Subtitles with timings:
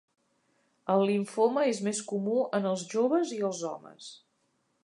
[0.93, 4.13] El limfoma és més comú en els joves i els homes.